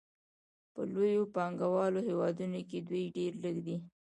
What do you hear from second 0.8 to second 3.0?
لویو پانګوالو هېوادونو کې